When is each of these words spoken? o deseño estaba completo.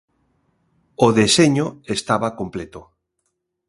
o 1.05 1.07
deseño 1.19 1.65
estaba 1.97 2.35
completo. 2.39 2.81